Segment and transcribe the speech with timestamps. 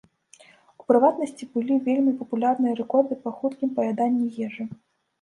[0.83, 4.73] У прыватнасці, былі вельмі папулярныя рэкорды па хуткім паяданні ежы.